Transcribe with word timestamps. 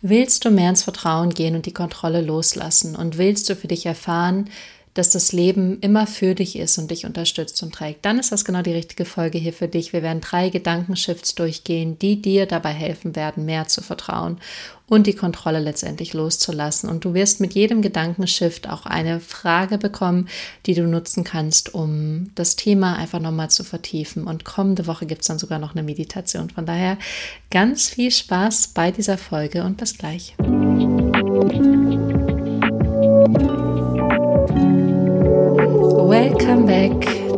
Willst 0.00 0.44
du 0.44 0.50
mehr 0.50 0.70
ins 0.70 0.84
Vertrauen 0.84 1.30
gehen 1.30 1.56
und 1.56 1.66
die 1.66 1.72
Kontrolle 1.72 2.20
loslassen? 2.20 2.94
Und 2.94 3.18
willst 3.18 3.48
du 3.50 3.56
für 3.56 3.68
dich 3.68 3.84
erfahren, 3.86 4.48
dass 4.98 5.10
das 5.10 5.30
Leben 5.32 5.78
immer 5.80 6.08
für 6.08 6.34
dich 6.34 6.58
ist 6.58 6.76
und 6.76 6.90
dich 6.90 7.06
unterstützt 7.06 7.62
und 7.62 7.72
trägt, 7.72 8.04
dann 8.04 8.18
ist 8.18 8.32
das 8.32 8.44
genau 8.44 8.62
die 8.62 8.72
richtige 8.72 9.04
Folge 9.04 9.38
hier 9.38 9.52
für 9.52 9.68
dich. 9.68 9.92
Wir 9.92 10.02
werden 10.02 10.20
drei 10.20 10.48
Gedankenshifts 10.48 11.36
durchgehen, 11.36 11.98
die 12.00 12.20
dir 12.20 12.46
dabei 12.46 12.72
helfen 12.72 13.14
werden, 13.14 13.44
mehr 13.44 13.68
zu 13.68 13.80
vertrauen 13.80 14.38
und 14.88 15.06
die 15.06 15.12
Kontrolle 15.12 15.60
letztendlich 15.60 16.14
loszulassen. 16.14 16.88
Und 16.90 17.04
du 17.04 17.14
wirst 17.14 17.40
mit 17.40 17.54
jedem 17.54 17.80
Gedankenshift 17.80 18.68
auch 18.68 18.86
eine 18.86 19.20
Frage 19.20 19.78
bekommen, 19.78 20.28
die 20.66 20.74
du 20.74 20.88
nutzen 20.88 21.22
kannst, 21.22 21.74
um 21.74 22.30
das 22.34 22.56
Thema 22.56 22.96
einfach 22.96 23.20
nochmal 23.20 23.50
zu 23.50 23.62
vertiefen. 23.62 24.24
Und 24.24 24.44
kommende 24.44 24.88
Woche 24.88 25.06
gibt 25.06 25.20
es 25.20 25.28
dann 25.28 25.38
sogar 25.38 25.60
noch 25.60 25.76
eine 25.76 25.84
Meditation. 25.84 26.50
Von 26.50 26.66
daher 26.66 26.98
ganz 27.50 27.88
viel 27.90 28.10
Spaß 28.10 28.68
bei 28.68 28.90
dieser 28.90 29.18
Folge 29.18 29.62
und 29.62 29.76
bis 29.76 29.96
gleich. 29.96 30.34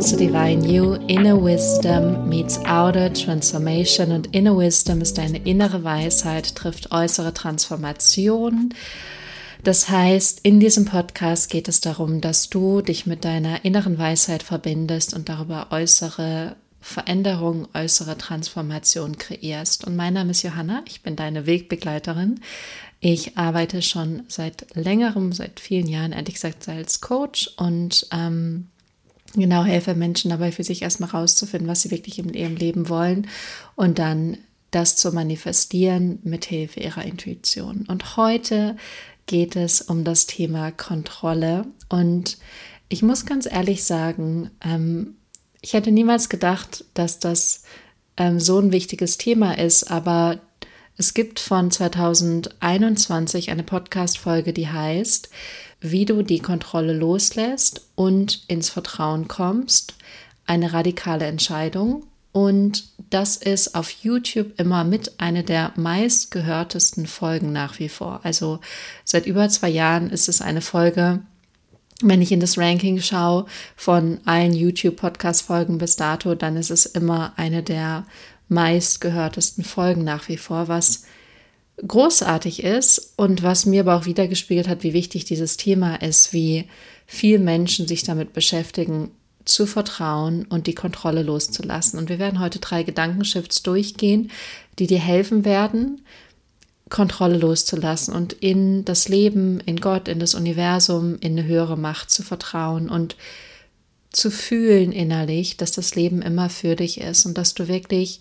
Zu 0.01 0.17
Divine 0.17 0.67
You. 0.67 0.95
Inner 1.09 1.45
Wisdom 1.45 2.27
meets 2.27 2.59
Outer 2.65 3.13
Transformation. 3.13 4.13
Und 4.13 4.35
Inner 4.35 4.57
Wisdom 4.57 5.03
ist 5.03 5.19
deine 5.19 5.37
innere 5.47 5.85
Weisheit, 5.85 6.57
trifft 6.57 6.91
äußere 6.91 7.35
Transformation. 7.35 8.73
Das 9.63 9.91
heißt, 9.91 10.41
in 10.43 10.59
diesem 10.59 10.87
Podcast 10.87 11.51
geht 11.51 11.69
es 11.69 11.83
darum, 11.83 12.23
dass 12.23 12.49
du 12.49 12.81
dich 12.81 13.05
mit 13.05 13.27
deiner 13.27 13.63
inneren 13.67 13.99
Weisheit 13.99 14.43
verbindest 14.43 15.13
und 15.13 15.29
darüber 15.29 15.67
äußere 15.71 16.57
Veränderung, 16.81 17.69
äußere 17.75 18.17
Transformation 18.17 19.19
kreierst. 19.19 19.87
Und 19.87 19.97
mein 19.97 20.15
Name 20.15 20.31
ist 20.31 20.43
Johanna, 20.43 20.83
ich 20.87 21.03
bin 21.03 21.15
deine 21.15 21.45
Wegbegleiterin. 21.45 22.41
Ich 23.01 23.37
arbeite 23.37 23.83
schon 23.83 24.23
seit 24.29 24.75
längerem, 24.75 25.33
seit 25.33 25.61
vielen 25.61 25.89
Jahren, 25.89 26.13
ehrlich 26.13 26.37
gesagt, 26.37 26.67
als 26.71 27.03
Coach 27.03 27.51
und 27.59 28.07
ähm, 28.13 28.69
genau 29.35 29.65
helfe 29.65 29.95
Menschen 29.95 30.31
dabei, 30.31 30.53
für 30.53 30.65
sich 30.65 30.83
erstmal 30.83 31.11
rauszufinden, 31.11 31.69
was 31.69 31.83
sie 31.83 31.91
wirklich 31.91 32.19
in 32.19 32.35
ihrem 32.35 32.57
Leben 32.57 32.89
wollen 32.89 33.29
und 33.77 33.99
dann 33.99 34.39
das 34.71 34.97
zu 34.97 35.13
manifestieren 35.13 36.21
mit 36.23 36.45
Hilfe 36.45 36.81
ihrer 36.81 37.05
Intuition. 37.05 37.87
Und 37.89 38.17
heute 38.17 38.77
geht 39.27 39.57
es 39.57 39.81
um 39.81 40.05
das 40.05 40.27
Thema 40.27 40.71
Kontrolle. 40.71 41.67
Und 41.89 42.39
ich 42.89 43.03
muss 43.03 43.27
ganz 43.27 43.47
ehrlich 43.47 43.85
sagen, 43.85 44.51
ähm, 44.61 45.15
ich 45.61 45.75
hätte 45.75 45.93
niemals 45.93 46.29
gedacht, 46.29 46.85
dass 46.95 47.19
das 47.19 47.65
ähm, 48.17 48.41
so 48.41 48.59
ein 48.59 48.73
wichtiges 48.73 49.19
Thema 49.19 49.59
ist, 49.59 49.91
aber 49.91 50.41
es 51.01 51.15
gibt 51.15 51.41
von 51.41 51.71
2021 51.71 53.51
eine 53.51 53.63
Podcast-Folge, 53.63 54.53
die 54.53 54.69
heißt, 54.69 55.31
wie 55.81 56.05
du 56.05 56.21
die 56.21 56.41
Kontrolle 56.41 56.93
loslässt 56.93 57.87
und 57.95 58.45
ins 58.49 58.69
Vertrauen 58.69 59.27
kommst. 59.27 59.95
Eine 60.45 60.75
radikale 60.75 61.25
Entscheidung. 61.25 62.05
Und 62.33 62.85
das 63.09 63.39
ist 63.39 63.75
auf 63.75 63.91
YouTube 63.91 64.61
immer 64.61 64.85
mit 64.85 65.19
einer 65.19 65.43
der 65.43 65.73
meistgehörtesten 65.77 67.07
Folgen 67.07 67.51
nach 67.51 67.79
wie 67.79 67.89
vor. 67.89 68.21
Also 68.23 68.61
seit 69.03 69.25
über 69.25 69.49
zwei 69.49 69.71
Jahren 69.71 70.11
ist 70.11 70.29
es 70.29 70.43
eine 70.43 70.61
Folge, 70.61 71.21
wenn 72.03 72.23
ich 72.23 72.33
in 72.33 72.41
das 72.41 72.59
Ranking 72.59 73.01
schaue 73.01 73.47
von 73.77 74.21
allen 74.25 74.53
YouTube-Podcast-Folgen 74.53 75.79
bis 75.79 75.97
dato, 75.97 76.35
dann 76.35 76.57
ist 76.57 76.71
es 76.71 76.87
immer 76.87 77.33
eine 77.37 77.63
der 77.63 78.05
meistgehörtesten 78.51 79.65
Folgen 79.65 80.05
nach 80.05 80.29
wie 80.29 80.37
vor, 80.37 80.69
was 80.69 81.05
großartig 81.87 82.63
ist 82.63 83.15
und 83.17 83.43
was 83.43 83.65
mir 83.65 83.81
aber 83.81 83.97
auch 83.97 84.07
wiedergespiegelt 84.07 84.69
hat, 84.69 84.83
wie 84.83 84.93
wichtig 84.93 85.25
dieses 85.25 85.57
Thema 85.57 85.97
ist, 85.97 86.33
wie 86.33 86.69
viel 87.07 87.39
Menschen 87.39 87.89
sich 87.89 88.03
damit 88.03 88.33
beschäftigen, 88.33 89.11
zu 89.47 89.67
vertrauen 89.67 90.45
und 90.45 90.67
die 90.67 90.75
Kontrolle 90.75 91.23
loszulassen. 91.23 91.99
Und 91.99 92.09
wir 92.09 92.19
werden 92.19 92.41
heute 92.41 92.59
drei 92.59 92.83
Gedankenshifts 92.83 93.63
durchgehen, 93.63 94.31
die 94.79 94.87
dir 94.87 94.99
helfen 94.99 95.45
werden, 95.45 96.03
Kontrolle 96.91 97.39
loszulassen 97.39 98.15
und 98.15 98.33
in 98.33 98.85
das 98.85 99.09
Leben, 99.09 99.61
in 99.61 99.81
Gott, 99.81 100.09
in 100.09 100.19
das 100.19 100.35
Universum, 100.35 101.17
in 101.21 101.39
eine 101.39 101.47
höhere 101.47 101.79
Macht 101.79 102.11
zu 102.11 102.23
vertrauen 102.23 102.91
und 102.91 103.17
zu 104.13 104.31
fühlen 104.31 104.91
innerlich, 104.91 105.57
dass 105.57 105.73
das 105.73 105.95
Leben 105.95 106.21
immer 106.21 106.51
für 106.51 106.75
dich 106.75 107.01
ist 107.01 107.27
und 107.27 107.39
dass 107.39 107.55
du 107.55 107.69
wirklich 107.69 108.21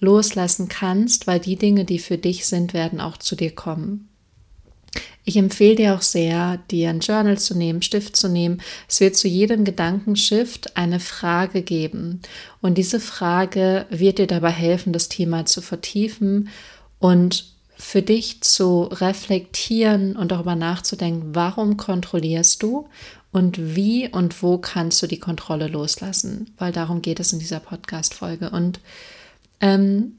loslassen 0.00 0.68
kannst, 0.68 1.26
weil 1.26 1.40
die 1.40 1.56
Dinge, 1.56 1.84
die 1.84 1.98
für 1.98 2.18
dich 2.18 2.46
sind, 2.46 2.74
werden 2.74 3.00
auch 3.00 3.18
zu 3.18 3.36
dir 3.36 3.54
kommen. 3.54 4.08
Ich 5.24 5.36
empfehle 5.36 5.76
dir 5.76 5.94
auch 5.94 6.02
sehr, 6.02 6.58
dir 6.70 6.90
ein 6.90 7.00
Journal 7.00 7.38
zu 7.38 7.56
nehmen, 7.56 7.82
Stift 7.82 8.16
zu 8.16 8.28
nehmen. 8.28 8.60
Es 8.88 9.00
wird 9.00 9.16
zu 9.16 9.28
jedem 9.28 9.64
Gedankenshift 9.64 10.76
eine 10.76 10.98
Frage 10.98 11.62
geben. 11.62 12.20
Und 12.60 12.78
diese 12.78 12.98
Frage 12.98 13.86
wird 13.90 14.18
dir 14.18 14.26
dabei 14.26 14.50
helfen, 14.50 14.92
das 14.92 15.08
Thema 15.08 15.46
zu 15.46 15.60
vertiefen 15.60 16.48
und 16.98 17.44
für 17.76 18.02
dich 18.02 18.40
zu 18.42 18.84
reflektieren 18.84 20.16
und 20.16 20.32
darüber 20.32 20.56
nachzudenken, 20.56 21.34
warum 21.34 21.76
kontrollierst 21.76 22.62
du 22.62 22.88
und 23.32 23.76
wie 23.76 24.08
und 24.08 24.42
wo 24.42 24.58
kannst 24.58 25.02
du 25.02 25.06
die 25.06 25.20
Kontrolle 25.20 25.68
loslassen, 25.68 26.50
weil 26.58 26.72
darum 26.72 27.02
geht 27.02 27.20
es 27.20 27.32
in 27.32 27.38
dieser 27.38 27.60
Podcast-Folge. 27.60 28.50
Und 28.50 28.80
ähm, 29.60 30.18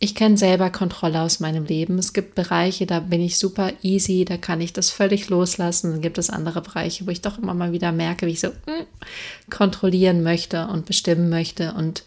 ich 0.00 0.14
kenne 0.14 0.36
selber 0.36 0.70
Kontrolle 0.70 1.22
aus 1.22 1.40
meinem 1.40 1.64
Leben. 1.64 1.98
Es 1.98 2.12
gibt 2.12 2.36
Bereiche, 2.36 2.86
da 2.86 3.00
bin 3.00 3.20
ich 3.20 3.36
super 3.36 3.72
easy, 3.82 4.24
da 4.24 4.36
kann 4.36 4.60
ich 4.60 4.72
das 4.72 4.90
völlig 4.90 5.28
loslassen. 5.28 5.90
Dann 5.90 6.00
gibt 6.00 6.18
es 6.18 6.30
andere 6.30 6.62
Bereiche, 6.62 7.06
wo 7.06 7.10
ich 7.10 7.20
doch 7.20 7.38
immer 7.38 7.54
mal 7.54 7.72
wieder 7.72 7.90
merke, 7.90 8.26
wie 8.26 8.32
ich 8.32 8.40
so 8.40 8.48
mm, 8.48 9.50
kontrollieren 9.50 10.22
möchte 10.22 10.68
und 10.68 10.86
bestimmen 10.86 11.28
möchte. 11.30 11.72
Und 11.74 12.04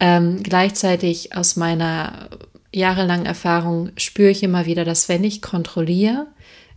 ähm, 0.00 0.42
gleichzeitig 0.42 1.36
aus 1.36 1.54
meiner 1.54 2.30
jahrelangen 2.72 3.26
Erfahrung 3.26 3.92
spüre 3.96 4.30
ich 4.30 4.42
immer 4.42 4.66
wieder, 4.66 4.84
dass 4.84 5.08
wenn 5.08 5.22
ich 5.22 5.40
kontrolliere, 5.40 6.26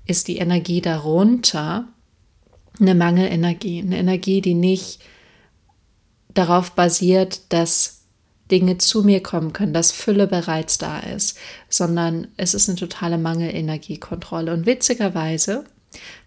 ist 0.06 0.28
die 0.28 0.38
Energie 0.38 0.82
darunter 0.82 1.88
eine 2.80 2.94
Mangelenergie, 2.94 3.82
eine 3.82 3.98
Energie, 3.98 4.42
die 4.42 4.54
nicht 4.54 5.00
darauf 6.36 6.74
basiert, 6.74 7.52
dass 7.52 7.97
Dinge 8.52 8.78
zu 8.78 9.04
mir 9.04 9.22
kommen 9.22 9.54
können, 9.54 9.74
dass 9.74 9.92
Fülle 9.92 10.28
bereits 10.28 10.78
da 10.78 11.00
ist, 11.00 11.38
sondern 11.70 12.28
es 12.38 12.54
ist 12.54 12.70
eine 12.70 12.78
totale 12.78 13.18
Mangelenergiekontrolle. 13.18 14.54
Und 14.54 14.66
witzigerweise 14.66 15.66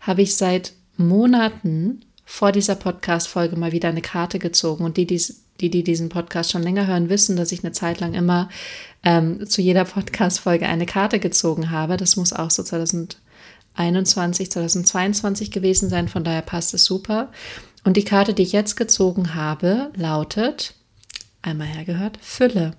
habe 0.01 0.23
ich 0.23 0.37
seit 0.37 0.73
Monaten 0.97 2.01
vor 2.25 2.53
dieser 2.53 2.77
Podcast-Folge 2.77 3.57
mal 3.57 3.73
wieder 3.73 3.89
eine 3.89 4.03
Karte 4.03 4.39
gezogen 4.39 4.85
und 4.85 4.97
die, 4.97 5.07
die, 5.07 5.21
die, 5.61 5.71
die 5.71 5.83
diesen 5.83 6.09
Podcast 6.11 6.53
schon 6.53 6.63
länger 6.63 6.87
hören, 6.87 7.09
wissen, 7.09 7.37
dass 7.37 7.53
ich 7.53 7.65
eine 7.65 7.73
Zeit 7.73 8.01
lang 8.01 8.15
immer 8.15 8.49
ähm, 9.03 9.49
zu 9.49 9.63
jeder 9.63 9.85
Podcast-Folge 9.85 10.67
eine 10.67 10.87
Karte 10.87 11.19
gezogen 11.19 11.71
habe. 11.71 11.97
Das 11.97 12.17
muss 12.17 12.33
auch 12.33 12.51
so 12.51 12.63
2021, 12.63 14.51
2022 14.51 15.51
gewesen 15.51 15.89
sein, 15.89 16.09
von 16.09 16.23
daher 16.23 16.43
passt 16.43 16.73
es 16.75 16.85
super. 16.85 17.33
Und 17.83 17.97
die 17.97 18.05
Karte, 18.05 18.35
die 18.35 18.43
ich 18.43 18.53
jetzt 18.53 18.77
gezogen 18.77 19.35
habe, 19.35 19.91
lautet, 19.97 20.75
einmal 21.43 21.69
hergehört, 21.69 22.19
Fülle. 22.21 22.73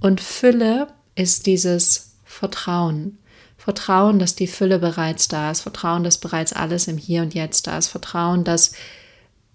Und 0.00 0.20
Fülle 0.20 0.88
ist 1.14 1.46
dieses 1.46 2.14
Vertrauen. 2.24 3.18
Vertrauen, 3.56 4.18
dass 4.18 4.34
die 4.34 4.46
Fülle 4.46 4.78
bereits 4.78 5.28
da 5.28 5.50
ist. 5.50 5.62
Vertrauen, 5.62 6.04
dass 6.04 6.18
bereits 6.18 6.52
alles 6.52 6.86
im 6.88 6.98
Hier 6.98 7.22
und 7.22 7.34
Jetzt 7.34 7.66
da 7.66 7.78
ist. 7.78 7.88
Vertrauen, 7.88 8.44
dass 8.44 8.72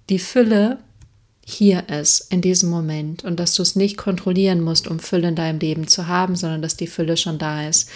die 0.09 0.19
Fülle 0.19 0.79
hier 1.45 1.89
ist, 1.89 2.31
in 2.31 2.41
diesem 2.41 2.69
Moment 2.69 3.23
und 3.23 3.39
dass 3.39 3.55
du 3.55 3.61
es 3.61 3.75
nicht 3.75 3.97
kontrollieren 3.97 4.61
musst, 4.61 4.87
um 4.87 4.99
Fülle 4.99 5.29
in 5.29 5.35
deinem 5.35 5.59
Leben 5.59 5.87
zu 5.87 6.07
haben, 6.07 6.35
sondern 6.35 6.61
dass 6.61 6.77
die 6.77 6.87
Fülle 6.87 7.17
schon 7.17 7.39
da 7.39 7.67
ist. 7.67 7.89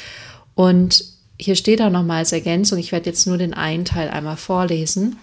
Und 0.55 1.05
hier 1.39 1.55
steht 1.55 1.81
auch 1.81 1.89
nochmal 1.89 2.19
als 2.19 2.31
Ergänzung, 2.31 2.79
ich 2.79 2.91
werde 2.91 3.09
jetzt 3.09 3.27
nur 3.27 3.37
den 3.37 3.53
einen 3.53 3.85
Teil 3.85 4.09
einmal 4.09 4.37
vorlesen. 4.37 5.17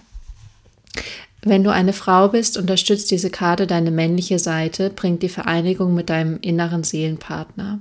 Wenn 1.43 1.63
du 1.63 1.71
eine 1.71 1.93
Frau 1.93 2.27
bist, 2.27 2.57
unterstützt 2.57 3.09
diese 3.09 3.31
Karte 3.31 3.65
deine 3.65 3.89
männliche 3.89 4.37
Seite, 4.37 4.91
bringt 4.91 5.23
die 5.23 5.29
Vereinigung 5.29 5.95
mit 5.95 6.09
deinem 6.09 6.37
inneren 6.41 6.83
Seelenpartner. 6.83 7.79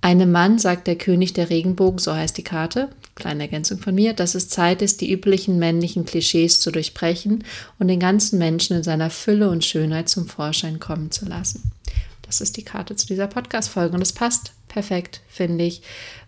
Einem 0.00 0.32
Mann 0.32 0.58
sagt 0.58 0.86
der 0.86 0.96
König 0.96 1.34
der 1.34 1.50
Regenbogen, 1.50 1.98
so 1.98 2.14
heißt 2.14 2.38
die 2.38 2.44
Karte, 2.44 2.88
kleine 3.14 3.42
Ergänzung 3.42 3.78
von 3.78 3.94
mir, 3.94 4.12
dass 4.12 4.34
es 4.34 4.48
Zeit 4.48 4.80
ist, 4.80 5.00
die 5.00 5.10
üblichen 5.10 5.58
männlichen 5.58 6.04
Klischees 6.04 6.60
zu 6.60 6.70
durchbrechen 6.70 7.44
und 7.78 7.88
den 7.88 8.00
ganzen 8.00 8.38
Menschen 8.38 8.76
in 8.76 8.82
seiner 8.82 9.10
Fülle 9.10 9.50
und 9.50 9.64
Schönheit 9.64 10.08
zum 10.08 10.26
Vorschein 10.26 10.80
kommen 10.80 11.10
zu 11.10 11.26
lassen. 11.26 11.72
Das 12.22 12.40
ist 12.40 12.56
die 12.56 12.64
Karte 12.64 12.96
zu 12.96 13.06
dieser 13.06 13.26
Podcast-Folge 13.26 13.94
und 13.94 14.02
es 14.02 14.12
passt 14.12 14.52
perfekt, 14.68 15.20
finde 15.28 15.64
ich, 15.64 15.82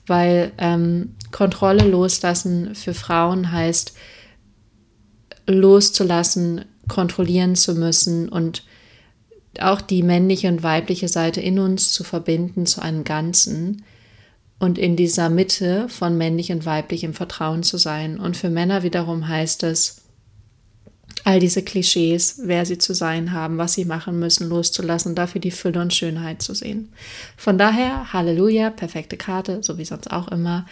weil 0.06 0.52
ähm, 0.58 1.14
Kontrolle 1.32 1.84
loslassen 1.84 2.74
für 2.74 2.94
Frauen 2.94 3.52
heißt, 3.52 3.94
loszulassen, 5.48 6.64
kontrollieren 6.86 7.56
zu 7.56 7.74
müssen 7.74 8.28
und 8.28 8.64
auch 9.60 9.80
die 9.80 10.02
männliche 10.02 10.48
und 10.48 10.62
weibliche 10.62 11.08
Seite 11.08 11.40
in 11.40 11.58
uns 11.58 11.92
zu 11.92 12.04
verbinden 12.04 12.66
zu 12.66 12.80
einem 12.80 13.04
Ganzen. 13.04 13.84
und 14.60 14.76
in 14.76 14.96
dieser 14.96 15.30
Mitte 15.30 15.88
von 15.88 16.18
männlich 16.18 16.50
und 16.50 16.66
weiblich 16.66 17.04
im 17.04 17.14
Vertrauen 17.14 17.62
zu 17.62 17.78
sein. 17.78 18.18
Und 18.18 18.36
für 18.36 18.50
Männer 18.50 18.82
wiederum 18.82 19.28
heißt 19.28 19.62
es, 19.62 20.02
all 21.24 21.40
diese 21.40 21.62
Klischees, 21.62 22.40
wer 22.42 22.66
sie 22.66 22.78
zu 22.78 22.94
sein 22.94 23.32
haben, 23.32 23.58
was 23.58 23.74
sie 23.74 23.84
machen 23.84 24.18
müssen, 24.18 24.48
loszulassen, 24.48 25.14
dafür 25.14 25.40
die 25.40 25.50
Fülle 25.50 25.80
und 25.80 25.94
Schönheit 25.94 26.42
zu 26.42 26.54
sehen. 26.54 26.88
Von 27.36 27.58
daher, 27.58 28.12
Halleluja, 28.12 28.70
perfekte 28.70 29.16
Karte, 29.16 29.62
so 29.62 29.78
wie 29.78 29.84
sonst 29.84 30.10
auch 30.10 30.28
immer. 30.28 30.66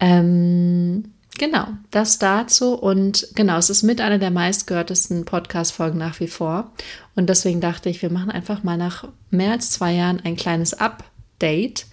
Ähm, 0.00 1.13
genau, 1.38 1.68
das 1.90 2.18
dazu. 2.18 2.74
Und 2.74 3.28
genau, 3.34 3.58
es 3.58 3.70
ist 3.70 3.82
mit 3.82 4.00
einer 4.00 4.18
der 4.18 4.30
meistgehörtesten 4.30 5.24
Podcast-Folgen 5.24 5.98
nach 5.98 6.20
wie 6.20 6.28
vor. 6.28 6.72
Und 7.14 7.28
deswegen 7.28 7.60
dachte 7.60 7.88
ich, 7.88 8.02
wir 8.02 8.10
machen 8.10 8.30
einfach 8.30 8.62
mal 8.62 8.76
nach 8.76 9.08
mehr 9.30 9.52
als 9.52 9.70
zwei 9.70 9.92
Jahren 9.92 10.20
ein 10.24 10.36
kleines 10.36 10.74
Update 10.74 11.86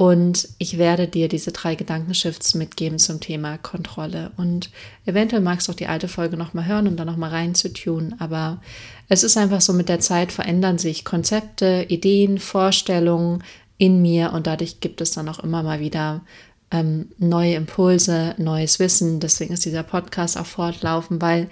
und 0.00 0.48
ich 0.56 0.78
werde 0.78 1.08
dir 1.08 1.28
diese 1.28 1.52
drei 1.52 1.74
Gedankenshifts 1.74 2.54
mitgeben 2.54 2.98
zum 2.98 3.20
Thema 3.20 3.58
Kontrolle. 3.58 4.32
Und 4.38 4.70
eventuell 5.04 5.42
magst 5.42 5.68
du 5.68 5.72
auch 5.72 5.76
die 5.76 5.88
alte 5.88 6.08
Folge 6.08 6.38
nochmal 6.38 6.64
hören, 6.64 6.88
um 6.88 6.96
da 6.96 7.04
nochmal 7.04 7.28
reinzutun. 7.28 8.14
Aber 8.18 8.62
es 9.10 9.24
ist 9.24 9.36
einfach 9.36 9.60
so, 9.60 9.74
mit 9.74 9.90
der 9.90 10.00
Zeit 10.00 10.32
verändern 10.32 10.78
sich 10.78 11.04
Konzepte, 11.04 11.84
Ideen, 11.90 12.38
Vorstellungen 12.38 13.44
in 13.76 14.00
mir 14.00 14.32
und 14.32 14.46
dadurch 14.46 14.80
gibt 14.80 15.02
es 15.02 15.10
dann 15.10 15.28
auch 15.28 15.40
immer 15.40 15.62
mal 15.62 15.80
wieder 15.80 16.22
ähm, 16.70 17.08
neue 17.18 17.54
Impulse, 17.54 18.34
neues 18.38 18.78
Wissen. 18.78 19.20
Deswegen 19.20 19.54
ist 19.54 19.64
dieser 19.64 19.82
Podcast 19.82 20.38
auch 20.38 20.46
fortlaufen, 20.46 21.20
weil 21.20 21.48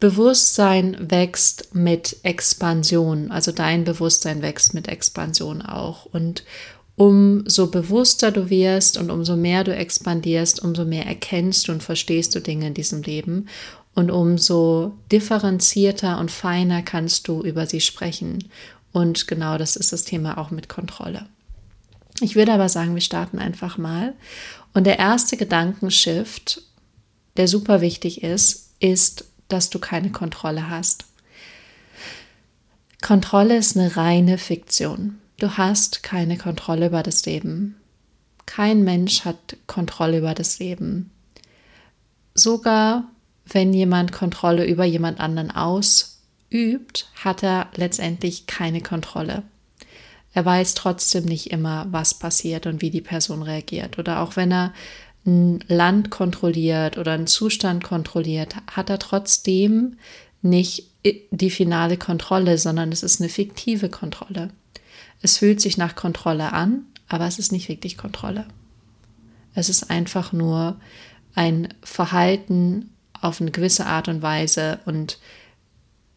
Bewusstsein 0.00 0.96
wächst 1.10 1.74
mit 1.74 2.16
Expansion, 2.24 3.30
also 3.30 3.52
dein 3.52 3.84
Bewusstsein 3.84 4.42
wächst 4.42 4.74
mit 4.74 4.88
Expansion 4.88 5.62
auch. 5.62 6.06
Und 6.06 6.44
umso 6.96 7.68
bewusster 7.68 8.32
du 8.32 8.50
wirst 8.50 8.98
und 8.98 9.10
umso 9.10 9.36
mehr 9.36 9.64
du 9.64 9.74
expandierst, 9.74 10.62
umso 10.62 10.84
mehr 10.84 11.06
erkennst 11.06 11.68
und 11.68 11.82
verstehst 11.82 12.34
du 12.34 12.40
Dinge 12.40 12.66
in 12.66 12.74
diesem 12.74 13.02
Leben 13.02 13.46
und 13.94 14.10
umso 14.10 14.94
differenzierter 15.10 16.18
und 16.18 16.30
feiner 16.30 16.82
kannst 16.82 17.28
du 17.28 17.42
über 17.42 17.66
sie 17.66 17.80
sprechen. 17.80 18.44
Und 18.92 19.26
genau 19.26 19.58
das 19.58 19.76
ist 19.76 19.92
das 19.92 20.04
Thema 20.04 20.38
auch 20.38 20.50
mit 20.50 20.68
Kontrolle. 20.68 21.26
Ich 22.22 22.36
würde 22.36 22.52
aber 22.52 22.68
sagen, 22.68 22.94
wir 22.94 23.02
starten 23.02 23.38
einfach 23.38 23.78
mal. 23.78 24.14
Und 24.72 24.84
der 24.84 24.98
erste 24.98 25.36
Gedankenshift, 25.36 26.62
der 27.36 27.48
super 27.48 27.80
wichtig 27.80 28.22
ist, 28.22 28.70
ist 28.80 29.24
dass 29.48 29.68
du 29.68 29.78
keine 29.78 30.10
Kontrolle 30.10 30.70
hast. 30.70 31.04
Kontrolle 33.02 33.56
ist 33.56 33.76
eine 33.76 33.96
reine 33.96 34.38
Fiktion. 34.38 35.18
Du 35.38 35.58
hast 35.58 36.02
keine 36.02 36.38
Kontrolle 36.38 36.86
über 36.86 37.02
das 37.02 37.26
Leben. 37.26 37.76
Kein 38.46 38.82
Mensch 38.82 39.24
hat 39.24 39.56
Kontrolle 39.66 40.18
über 40.18 40.34
das 40.34 40.58
Leben. 40.58 41.10
Sogar 42.34 43.04
wenn 43.44 43.74
jemand 43.74 44.12
Kontrolle 44.12 44.64
über 44.64 44.84
jemand 44.84 45.20
anderen 45.20 45.50
ausübt, 45.50 47.10
hat 47.22 47.42
er 47.42 47.68
letztendlich 47.74 48.46
keine 48.46 48.80
Kontrolle. 48.80 49.42
Er 50.34 50.44
weiß 50.44 50.74
trotzdem 50.74 51.24
nicht 51.24 51.50
immer, 51.50 51.86
was 51.90 52.14
passiert 52.14 52.66
und 52.66 52.80
wie 52.80 52.90
die 52.90 53.00
Person 53.00 53.42
reagiert. 53.42 53.98
Oder 53.98 54.20
auch 54.20 54.36
wenn 54.36 54.52
er 54.52 54.72
ein 55.26 55.60
Land 55.68 56.10
kontrolliert 56.10 56.98
oder 56.98 57.12
einen 57.12 57.26
Zustand 57.26 57.84
kontrolliert, 57.84 58.56
hat 58.70 58.90
er 58.90 58.98
trotzdem 58.98 59.96
nicht 60.40 60.88
die 61.30 61.50
finale 61.50 61.96
Kontrolle, 61.96 62.58
sondern 62.58 62.92
es 62.92 63.02
ist 63.02 63.20
eine 63.20 63.28
fiktive 63.28 63.88
Kontrolle. 63.88 64.50
Es 65.20 65.38
fühlt 65.38 65.60
sich 65.60 65.76
nach 65.76 65.94
Kontrolle 65.94 66.52
an, 66.52 66.86
aber 67.08 67.26
es 67.26 67.38
ist 67.38 67.52
nicht 67.52 67.68
wirklich 67.68 67.96
Kontrolle. 67.96 68.46
Es 69.54 69.68
ist 69.68 69.90
einfach 69.90 70.32
nur 70.32 70.80
ein 71.34 71.68
Verhalten 71.82 72.90
auf 73.20 73.40
eine 73.40 73.50
gewisse 73.50 73.86
Art 73.86 74.08
und 74.08 74.22
Weise 74.22 74.80
und 74.86 75.18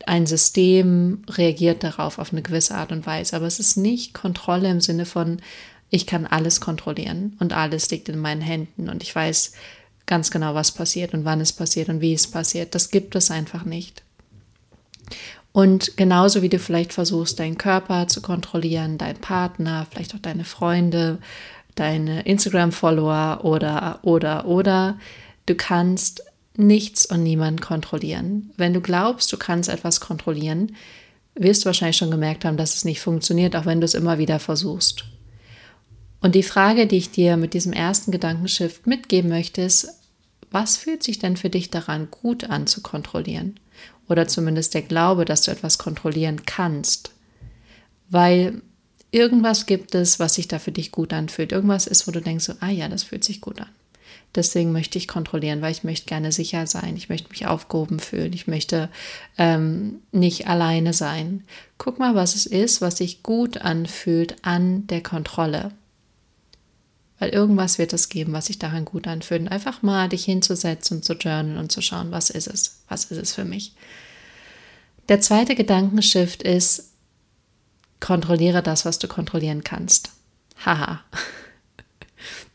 ein 0.07 0.25
System 0.25 1.23
reagiert 1.29 1.83
darauf 1.83 2.19
auf 2.19 2.31
eine 2.31 2.41
gewisse 2.41 2.75
Art 2.75 2.91
und 2.91 3.05
Weise. 3.05 3.35
Aber 3.35 3.47
es 3.47 3.59
ist 3.59 3.77
nicht 3.77 4.13
Kontrolle 4.13 4.69
im 4.69 4.81
Sinne 4.81 5.05
von, 5.05 5.41
ich 5.89 6.05
kann 6.07 6.25
alles 6.25 6.61
kontrollieren 6.61 7.37
und 7.39 7.53
alles 7.53 7.89
liegt 7.89 8.09
in 8.09 8.19
meinen 8.19 8.41
Händen 8.41 8.89
und 8.89 9.03
ich 9.03 9.15
weiß 9.15 9.53
ganz 10.05 10.31
genau, 10.31 10.53
was 10.53 10.71
passiert 10.71 11.13
und 11.13 11.25
wann 11.25 11.41
es 11.41 11.53
passiert 11.53 11.89
und 11.89 12.01
wie 12.01 12.13
es 12.13 12.27
passiert. 12.27 12.75
Das 12.75 12.89
gibt 12.89 13.15
es 13.15 13.31
einfach 13.31 13.65
nicht. 13.65 14.03
Und 15.51 15.95
genauso 15.95 16.41
wie 16.41 16.49
du 16.49 16.59
vielleicht 16.59 16.91
versuchst, 16.91 17.39
deinen 17.39 17.57
Körper 17.57 18.07
zu 18.07 18.21
kontrollieren, 18.21 18.97
deinen 18.97 19.21
Partner, 19.21 19.87
vielleicht 19.89 20.13
auch 20.13 20.19
deine 20.19 20.43
Freunde, 20.43 21.19
deine 21.75 22.23
Instagram-Follower 22.23 23.39
oder, 23.43 23.99
oder, 24.01 24.45
oder, 24.47 24.99
du 25.45 25.55
kannst 25.55 26.24
nichts 26.57 27.05
und 27.05 27.23
niemanden 27.23 27.61
kontrollieren. 27.61 28.51
Wenn 28.57 28.73
du 28.73 28.81
glaubst, 28.81 29.31
du 29.31 29.37
kannst 29.37 29.69
etwas 29.69 29.99
kontrollieren, 29.99 30.75
wirst 31.35 31.63
du 31.63 31.65
wahrscheinlich 31.67 31.97
schon 31.97 32.11
gemerkt 32.11 32.45
haben, 32.45 32.57
dass 32.57 32.75
es 32.75 32.85
nicht 32.85 33.01
funktioniert, 33.01 33.55
auch 33.55 33.65
wenn 33.65 33.81
du 33.81 33.85
es 33.85 33.93
immer 33.93 34.17
wieder 34.17 34.39
versuchst. 34.39 35.05
Und 36.21 36.33
die 36.33 36.43
Frage, 36.43 36.87
die 36.87 36.97
ich 36.97 37.11
dir 37.11 37.37
mit 37.37 37.53
diesem 37.53 37.73
ersten 37.73 38.11
Gedankenshift 38.11 38.87
mitgeben 38.87 39.29
möchte, 39.29 39.61
ist, 39.61 39.87
was 40.49 40.77
fühlt 40.77 41.03
sich 41.03 41.19
denn 41.19 41.37
für 41.37 41.49
dich 41.49 41.69
daran 41.69 42.09
gut 42.09 42.45
an 42.45 42.67
zu 42.67 42.81
kontrollieren? 42.81 43.59
Oder 44.07 44.27
zumindest 44.27 44.73
der 44.73 44.83
Glaube, 44.83 45.25
dass 45.25 45.41
du 45.41 45.51
etwas 45.51 45.77
kontrollieren 45.77 46.45
kannst. 46.45 47.11
Weil 48.09 48.61
irgendwas 49.11 49.65
gibt 49.65 49.95
es, 49.95 50.19
was 50.19 50.35
sich 50.35 50.47
da 50.47 50.59
für 50.59 50.71
dich 50.71 50.91
gut 50.91 51.11
anfühlt. 51.11 51.51
Irgendwas 51.51 51.87
ist, 51.87 52.07
wo 52.07 52.11
du 52.11 52.21
denkst, 52.21 52.45
so, 52.45 52.53
ah 52.59 52.69
ja, 52.69 52.87
das 52.87 53.03
fühlt 53.03 53.23
sich 53.23 53.41
gut 53.41 53.59
an. 53.59 53.69
Deswegen 54.35 54.73
möchte 54.73 54.97
ich 54.97 55.07
kontrollieren, 55.07 55.61
weil 55.61 55.71
ich 55.71 55.85
möchte 55.85 56.07
gerne 56.07 56.31
sicher 56.31 56.67
sein. 56.67 56.97
Ich 56.97 57.07
möchte 57.07 57.29
mich 57.29 57.47
aufgehoben 57.47 57.99
fühlen. 57.99 58.33
Ich 58.33 58.47
möchte 58.47 58.89
ähm, 59.37 60.01
nicht 60.11 60.47
alleine 60.47 60.91
sein. 60.91 61.45
Guck 61.77 61.99
mal, 61.99 62.15
was 62.15 62.35
es 62.35 62.45
ist, 62.45 62.81
was 62.81 62.97
sich 62.97 63.23
gut 63.23 63.59
anfühlt 63.59 64.35
an 64.43 64.87
der 64.87 65.01
Kontrolle. 65.01 65.71
Weil 67.17 67.29
irgendwas 67.29 67.77
wird 67.77 67.93
es 67.93 68.09
geben, 68.09 68.33
was 68.33 68.47
sich 68.47 68.59
daran 68.59 68.83
gut 68.83 69.07
anfühlt. 69.07 69.49
Einfach 69.49 69.81
mal 69.81 70.09
dich 70.09 70.25
hinzusetzen 70.25 70.97
und 70.97 71.03
zu 71.03 71.13
journalen 71.13 71.57
und 71.57 71.71
zu 71.71 71.81
schauen, 71.81 72.11
was 72.11 72.29
ist 72.29 72.47
es? 72.47 72.81
Was 72.89 73.05
ist 73.05 73.17
es 73.17 73.33
für 73.33 73.45
mich? 73.45 73.73
Der 75.07 75.21
zweite 75.21 75.55
Gedankenshift 75.55 76.43
ist, 76.43 76.91
kontrolliere 78.01 78.61
das, 78.61 78.83
was 78.83 78.99
du 78.99 79.07
kontrollieren 79.07 79.63
kannst. 79.63 80.11
Haha. 80.65 81.01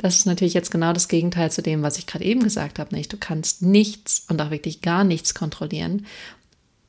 Das 0.00 0.16
ist 0.16 0.24
natürlich 0.24 0.54
jetzt 0.54 0.70
genau 0.70 0.94
das 0.94 1.08
Gegenteil 1.08 1.50
zu 1.52 1.60
dem, 1.60 1.82
was 1.82 1.98
ich 1.98 2.06
gerade 2.06 2.24
eben 2.24 2.42
gesagt 2.42 2.78
habe. 2.78 2.94
Nicht? 2.94 3.12
Du 3.12 3.18
kannst 3.18 3.60
nichts 3.60 4.24
und 4.30 4.40
auch 4.40 4.50
wirklich 4.50 4.80
gar 4.80 5.04
nichts 5.04 5.34
kontrollieren. 5.34 6.06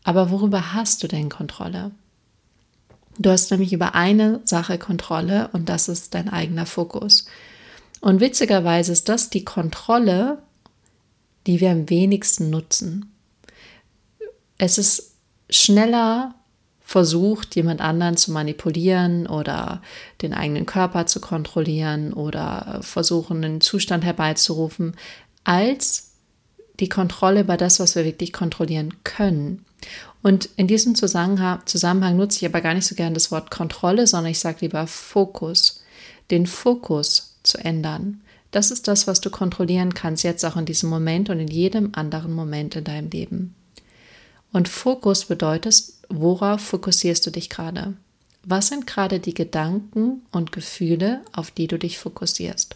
Aber 0.06 0.32
worüber 0.32 0.74
hast 0.74 1.04
du 1.04 1.08
denn 1.08 1.28
Kontrolle? 1.28 1.92
Du 3.20 3.30
hast 3.30 3.52
nämlich 3.52 3.74
über 3.74 3.96
eine 3.96 4.40
Sache 4.46 4.78
Kontrolle 4.78 5.50
und 5.52 5.68
das 5.68 5.90
ist 5.90 6.14
dein 6.14 6.30
eigener 6.30 6.66
Fokus. 6.66 7.26
Und 8.00 8.22
witzigerweise 8.22 8.94
ist 8.94 9.10
das 9.10 9.30
die 9.30 9.44
Kontrolle, 9.44 10.42
die 11.48 11.60
wir 11.60 11.72
am 11.72 11.90
wenigsten 11.90 12.50
nutzen. 12.50 13.12
Es 14.58 14.78
ist 14.78 15.16
schneller 15.50 16.34
versucht, 16.92 17.56
jemand 17.56 17.80
anderen 17.80 18.18
zu 18.18 18.34
manipulieren 18.34 19.26
oder 19.26 19.82
den 20.22 20.34
eigenen 20.34 20.66
Körper 20.66 21.06
zu 21.06 21.22
kontrollieren 21.22 22.12
oder 22.12 22.80
versuchen, 22.82 23.46
einen 23.46 23.62
Zustand 23.62 24.04
herbeizurufen, 24.04 24.98
als 25.46 26.12
die 26.82 26.90
Kontrolle 26.90 27.42
über 27.42 27.56
das, 27.56 27.80
was 27.80 27.96
wir 27.96 28.04
wirklich 28.04 28.34
kontrollieren 28.34 28.96
können. 29.06 29.64
Und 30.22 30.50
in 30.58 30.68
diesem 30.68 30.94
Zusammenhang, 30.96 31.62
nutze 32.18 32.40
ich 32.40 32.46
aber 32.46 32.60
gar 32.60 32.74
nicht 32.74 32.88
so 32.88 32.96
gern 32.96 33.14
das 33.14 33.32
Wort 33.32 33.52
Kontrolle, 33.52 34.06
sondern 34.06 34.32
ich 34.32 34.40
sage 34.40 34.58
lieber 34.60 34.86
Fokus. 34.86 35.82
Den 36.30 36.46
Fokus 36.46 37.38
zu 37.44 37.58
ändern. 37.58 38.20
Das 38.52 38.70
ist 38.70 38.90
das, 38.90 39.08
was 39.08 39.22
du 39.22 39.30
kontrollieren 39.30 39.94
kannst, 39.94 40.26
jetzt 40.26 40.44
auch 40.44 40.58
in 40.58 40.66
diesem 40.66 40.90
Moment 40.90 41.30
und 41.30 41.40
in 41.40 41.48
jedem 41.48 41.92
anderen 41.94 42.34
Moment 42.34 42.76
in 42.76 42.84
deinem 42.84 43.10
Leben. 43.10 43.56
Und 44.52 44.68
Fokus 44.68 45.24
bedeutet, 45.26 45.86
worauf 46.14 46.62
fokussierst 46.62 47.26
du 47.26 47.32
dich 47.32 47.50
gerade? 47.50 47.94
Was 48.44 48.68
sind 48.68 48.88
gerade 48.88 49.20
die 49.20 49.34
Gedanken 49.34 50.24
und 50.32 50.52
Gefühle, 50.52 51.22
auf 51.32 51.52
die 51.52 51.68
du 51.68 51.78
dich 51.78 52.00
fokussierst? 52.00 52.76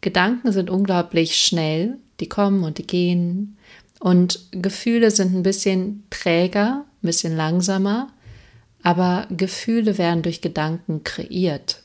Gedanken 0.00 0.52
sind 0.52 0.68
unglaublich 0.68 1.36
schnell, 1.36 1.96
die 2.20 2.28
kommen 2.28 2.64
und 2.64 2.78
die 2.78 2.86
gehen. 2.86 3.56
Und 4.00 4.40
Gefühle 4.50 5.10
sind 5.10 5.34
ein 5.34 5.42
bisschen 5.42 6.02
träger, 6.10 6.84
ein 7.02 7.06
bisschen 7.06 7.36
langsamer, 7.36 8.08
aber 8.82 9.26
Gefühle 9.30 9.96
werden 9.96 10.22
durch 10.22 10.40
Gedanken 10.40 11.04
kreiert. 11.04 11.82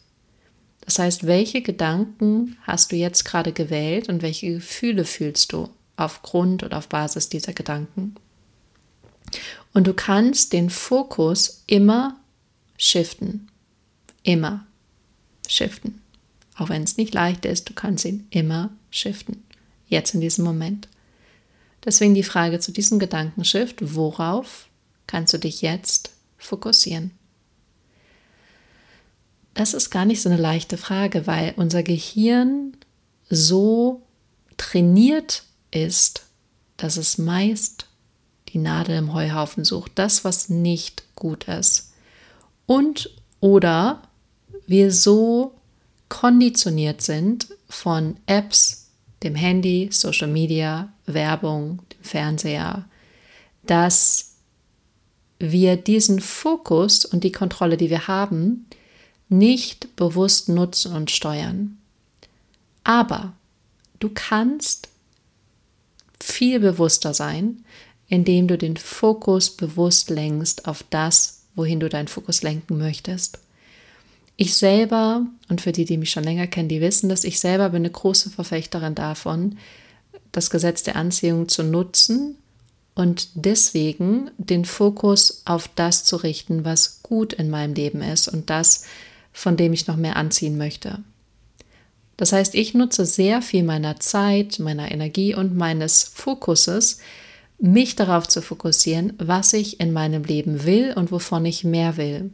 Das 0.82 1.00
heißt, 1.00 1.28
welche 1.28 1.62
Gedanken 1.62 2.58
hast 2.64 2.92
du 2.92 2.96
jetzt 2.96 3.24
gerade 3.24 3.52
gewählt 3.52 4.10
und 4.10 4.22
welche 4.22 4.54
Gefühle 4.54 5.06
fühlst 5.06 5.54
du 5.54 5.70
aufgrund 5.96 6.64
und 6.64 6.74
auf 6.74 6.88
Basis 6.88 7.30
dieser 7.30 7.54
Gedanken? 7.54 8.16
Und 9.74 9.88
du 9.88 9.94
kannst 9.94 10.54
den 10.54 10.70
Fokus 10.70 11.64
immer 11.68 12.18
shiften. 12.78 13.50
Immer 14.24 14.66
shiften. 15.48 16.02
Auch 16.56 16.70
wenn 16.70 16.84
es 16.84 16.98
nicht 16.98 17.14
leicht 17.14 17.46
ist, 17.46 17.70
du 17.70 17.74
kannst 17.74 18.06
ihn 18.06 18.28
immer 18.30 18.72
shiften. 18.90 19.44
Jetzt 19.88 20.14
in 20.14 20.22
diesem 20.22 20.44
Moment. 20.44 20.88
Deswegen 21.86 22.16
die 22.16 22.24
Frage 22.24 22.60
zu 22.60 22.72
diesem 22.72 23.00
Gedankenshift, 23.00 23.96
worauf 23.96 24.68
kannst 25.06 25.34
du 25.34 25.38
dich 25.38 25.62
jetzt 25.62 26.12
fokussieren? 26.38 27.12
Das 29.54 29.74
ist 29.74 29.90
gar 29.90 30.06
nicht 30.06 30.22
so 30.22 30.30
eine 30.30 30.40
leichte 30.40 30.78
Frage, 30.78 31.26
weil 31.26 31.54
unser 31.56 31.84
Gehirn 31.84 32.78
so 33.30 34.04
trainiert 34.58 35.44
ist, 35.72 36.26
dass 36.78 36.98
es 36.98 37.18
meist 37.18 37.87
die 38.50 38.58
Nadel 38.58 38.98
im 38.98 39.14
Heuhaufen 39.14 39.64
sucht, 39.66 39.94
das, 39.96 40.24
was 40.24 40.50
nicht 40.50 41.04
gut 41.16 41.48
ist. 41.48 41.94
Und 42.66 43.10
oder 43.40 44.02
wir 44.66 44.92
so 44.92 45.54
konditioniert 46.10 47.02
sind 47.02 47.48
von 47.70 48.18
Apps, 48.26 48.90
dem 49.24 49.36
Handy, 49.36 49.90
Social 49.92 50.28
Media, 50.28 50.92
Werbung, 51.06 51.82
dem 51.94 52.04
Fernseher, 52.04 52.86
dass 53.66 54.36
wir 55.40 55.76
diesen 55.78 56.20
Fokus 56.20 57.06
und 57.06 57.24
die 57.24 57.32
Kontrolle, 57.32 57.78
die 57.78 57.90
wir 57.90 58.08
haben, 58.08 58.68
nicht 59.30 59.96
bewusst 59.96 60.50
nutzen 60.50 60.96
und 60.96 61.12
steuern. 61.12 61.78
Aber 62.84 63.34
du 64.00 64.10
kannst 64.14 64.90
viel 66.20 66.60
bewusster 66.60 67.14
sein, 67.14 67.64
indem 68.10 68.48
du 68.48 68.58
den 68.58 68.78
Fokus 68.78 69.50
bewusst 69.50 70.10
lenkst 70.10 70.68
auf 70.68 70.84
das, 70.90 71.42
wohin 71.56 71.80
du 71.80 71.90
deinen 71.90 72.08
Fokus 72.08 72.44
lenken 72.44 72.78
möchtest. 72.78 73.40
Ich 74.38 74.54
selber, 74.54 75.26
und 75.50 75.62
für 75.62 75.72
die, 75.72 75.86
die 75.86 75.98
mich 75.98 76.12
schon 76.12 76.24
länger 76.24 76.48
kennen, 76.48 76.70
die 76.70 76.82
wissen, 76.82 77.10
dass 77.10 77.24
ich 77.24 77.40
selber 77.40 77.70
bin 77.70 77.82
eine 77.82 77.90
große 77.90 78.30
Verfechterin 78.30 78.94
davon, 78.94 79.58
das 80.32 80.50
Gesetz 80.50 80.84
der 80.84 80.96
Anziehung 80.96 81.50
zu 81.50 81.64
nutzen 81.64 82.36
und 82.94 83.30
deswegen 83.34 84.30
den 84.38 84.66
Fokus 84.66 85.42
auf 85.46 85.68
das 85.76 86.04
zu 86.04 86.18
richten, 86.18 86.66
was 86.66 87.02
gut 87.02 87.34
in 87.34 87.50
meinem 87.50 87.74
Leben 87.74 88.02
ist 88.02 88.28
und 88.28 88.50
das, 88.50 88.86
von 89.34 89.58
dem 89.58 89.74
ich 89.74 89.88
noch 89.88 89.98
mehr 89.98 90.16
anziehen 90.16 90.58
möchte. 90.58 91.00
Das 92.18 92.32
heißt, 92.32 92.56
ich 92.56 92.74
nutze 92.74 93.06
sehr 93.06 93.42
viel 93.42 93.64
meiner 93.64 94.00
Zeit, 94.00 94.60
meiner 94.60 94.92
Energie 94.92 95.36
und 95.36 95.56
meines 95.56 96.04
Fokuses, 96.04 97.00
mich 97.60 97.96
darauf 97.96 98.28
zu 98.28 98.42
fokussieren, 98.42 99.14
was 99.18 99.54
ich 99.54 99.80
in 99.80 99.92
meinem 99.94 100.24
Leben 100.24 100.66
will 100.66 100.94
und 100.96 101.12
wovon 101.12 101.46
ich 101.46 101.64
mehr 101.64 101.98
will. 101.98 102.32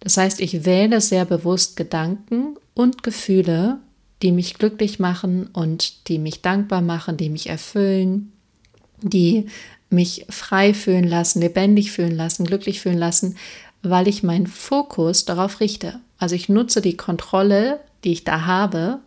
Das 0.00 0.16
heißt, 0.16 0.40
ich 0.40 0.64
wähle 0.64 1.00
sehr 1.00 1.24
bewusst 1.24 1.76
Gedanken 1.76 2.56
und 2.74 3.02
Gefühle, 3.02 3.78
die 4.22 4.32
mich 4.32 4.54
glücklich 4.54 4.98
machen 4.98 5.48
und 5.52 6.08
die 6.08 6.18
mich 6.18 6.42
dankbar 6.42 6.82
machen, 6.82 7.16
die 7.16 7.30
mich 7.30 7.48
erfüllen, 7.48 8.32
die 9.02 9.46
mich 9.90 10.26
frei 10.28 10.72
fühlen 10.72 11.04
lassen, 11.04 11.40
lebendig 11.40 11.90
fühlen 11.90 12.14
lassen, 12.14 12.44
glücklich 12.44 12.80
fühlen 12.80 12.98
lassen, 12.98 13.36
weil 13.82 14.08
ich 14.08 14.22
meinen 14.22 14.46
Fokus 14.46 15.24
darauf 15.24 15.60
richte. 15.60 16.00
Also 16.18 16.34
ich 16.34 16.48
nutze 16.48 16.80
die 16.80 16.96
Kontrolle, 16.96 17.80
die 18.04 18.12
ich 18.12 18.24
da 18.24 18.46
habe, 18.46 19.00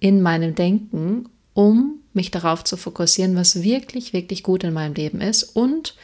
in 0.00 0.22
meinem 0.22 0.54
Denken, 0.54 1.28
um 1.54 2.00
mich 2.18 2.32
darauf 2.32 2.64
zu 2.64 2.76
fokussieren, 2.76 3.36
was 3.36 3.62
wirklich, 3.62 4.12
wirklich 4.12 4.42
gut 4.42 4.64
in 4.64 4.72
meinem 4.72 4.94
Leben 4.94 5.20
ist 5.20 5.44
und 5.44 5.94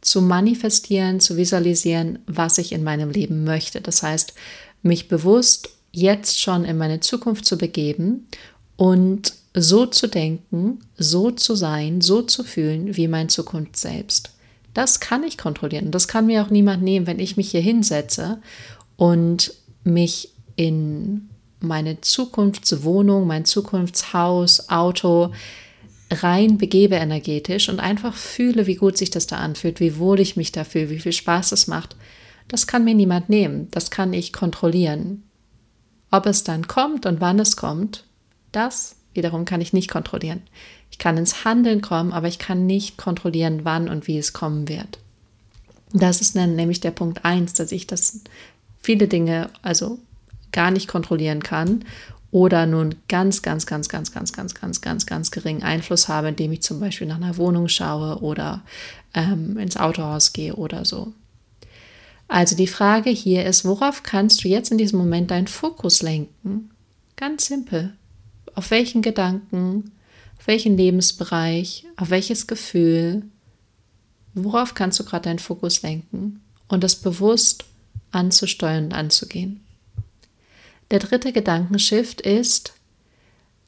zu 0.00 0.20
manifestieren, 0.20 1.20
zu 1.20 1.36
visualisieren, 1.36 2.18
was 2.26 2.58
ich 2.58 2.72
in 2.72 2.82
meinem 2.82 3.10
Leben 3.10 3.44
möchte. 3.44 3.80
Das 3.80 4.02
heißt, 4.02 4.34
mich 4.82 5.06
bewusst 5.06 5.70
jetzt 5.92 6.40
schon 6.40 6.64
in 6.64 6.76
meine 6.76 6.98
Zukunft 6.98 7.46
zu 7.46 7.56
begeben 7.56 8.26
und 8.76 9.34
so 9.54 9.86
zu 9.86 10.08
denken, 10.08 10.80
so 10.98 11.30
zu 11.30 11.54
sein, 11.54 12.00
so 12.00 12.22
zu 12.22 12.42
fühlen 12.42 12.96
wie 12.96 13.06
mein 13.06 13.28
Zukunft 13.28 13.76
selbst. 13.76 14.32
Das 14.74 14.98
kann 14.98 15.22
ich 15.22 15.38
kontrollieren. 15.38 15.92
Das 15.92 16.08
kann 16.08 16.26
mir 16.26 16.42
auch 16.42 16.50
niemand 16.50 16.82
nehmen, 16.82 17.06
wenn 17.06 17.20
ich 17.20 17.36
mich 17.36 17.52
hier 17.52 17.60
hinsetze 17.60 18.40
und 18.96 19.54
mich 19.84 20.30
in 20.56 21.28
meine 21.62 22.00
Zukunftswohnung, 22.00 23.26
mein 23.26 23.44
Zukunftshaus, 23.44 24.68
Auto 24.68 25.32
rein 26.10 26.58
begebe 26.58 26.96
energetisch 26.96 27.68
und 27.68 27.80
einfach 27.80 28.14
fühle, 28.14 28.66
wie 28.66 28.74
gut 28.74 28.98
sich 28.98 29.10
das 29.10 29.26
da 29.26 29.38
anfühlt, 29.38 29.80
wie 29.80 29.96
wohl 29.98 30.20
ich 30.20 30.36
mich 30.36 30.52
da 30.52 30.64
fühle, 30.64 30.90
wie 30.90 30.98
viel 30.98 31.12
Spaß 31.12 31.52
es 31.52 31.66
macht. 31.66 31.96
Das 32.48 32.66
kann 32.66 32.84
mir 32.84 32.94
niemand 32.94 33.28
nehmen. 33.28 33.68
Das 33.70 33.90
kann 33.90 34.12
ich 34.12 34.32
kontrollieren. 34.32 35.22
Ob 36.10 36.26
es 36.26 36.44
dann 36.44 36.66
kommt 36.66 37.06
und 37.06 37.20
wann 37.20 37.38
es 37.38 37.56
kommt, 37.56 38.04
das 38.52 38.96
wiederum 39.14 39.44
kann 39.44 39.60
ich 39.60 39.72
nicht 39.72 39.90
kontrollieren. 39.90 40.42
Ich 40.90 40.98
kann 40.98 41.16
ins 41.16 41.44
Handeln 41.44 41.80
kommen, 41.80 42.12
aber 42.12 42.28
ich 42.28 42.38
kann 42.38 42.66
nicht 42.66 42.98
kontrollieren, 42.98 43.60
wann 43.64 43.88
und 43.88 44.06
wie 44.06 44.18
es 44.18 44.32
kommen 44.32 44.68
wird. 44.68 44.98
Das 45.92 46.20
ist 46.20 46.36
dann 46.36 46.56
nämlich 46.56 46.80
der 46.80 46.90
Punkt 46.90 47.24
eins, 47.24 47.54
dass 47.54 47.72
ich 47.72 47.86
das 47.86 48.20
viele 48.82 49.08
Dinge 49.08 49.50
also 49.62 49.98
gar 50.52 50.70
nicht 50.70 50.88
kontrollieren 50.88 51.42
kann 51.42 51.84
oder 52.30 52.66
nun 52.66 52.94
ganz, 53.08 53.42
ganz, 53.42 53.66
ganz, 53.66 53.88
ganz, 53.88 54.12
ganz, 54.12 54.32
ganz, 54.32 54.54
ganz, 54.54 54.80
ganz, 54.80 55.06
ganz 55.06 55.30
geringen 55.30 55.62
Einfluss 55.62 56.08
habe, 56.08 56.28
indem 56.28 56.52
ich 56.52 56.62
zum 56.62 56.80
Beispiel 56.80 57.06
nach 57.06 57.16
einer 57.16 57.36
Wohnung 57.36 57.68
schaue 57.68 58.20
oder 58.22 58.62
ähm, 59.14 59.58
ins 59.58 59.76
Autohaus 59.76 60.32
gehe 60.32 60.56
oder 60.56 60.84
so. 60.84 61.12
Also 62.28 62.56
die 62.56 62.66
Frage 62.66 63.10
hier 63.10 63.44
ist, 63.44 63.66
worauf 63.66 64.02
kannst 64.02 64.42
du 64.42 64.48
jetzt 64.48 64.70
in 64.72 64.78
diesem 64.78 64.98
Moment 64.98 65.30
deinen 65.30 65.46
Fokus 65.46 66.00
lenken? 66.00 66.70
Ganz 67.16 67.46
simpel. 67.46 67.92
Auf 68.54 68.70
welchen 68.70 69.02
Gedanken, 69.02 69.92
auf 70.38 70.46
welchen 70.46 70.78
Lebensbereich, 70.78 71.84
auf 71.96 72.08
welches 72.08 72.46
Gefühl, 72.46 73.24
worauf 74.32 74.72
kannst 74.72 74.98
du 74.98 75.04
gerade 75.04 75.24
deinen 75.24 75.38
Fokus 75.38 75.82
lenken 75.82 76.40
und 76.68 76.82
das 76.82 76.96
bewusst 76.96 77.66
anzusteuern 78.12 78.86
und 78.86 78.94
anzugehen. 78.94 79.60
Der 80.92 80.98
dritte 80.98 81.32
Gedankenshift 81.32 82.20
ist, 82.20 82.74